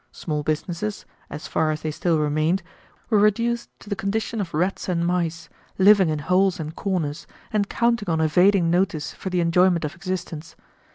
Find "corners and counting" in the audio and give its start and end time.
6.75-8.09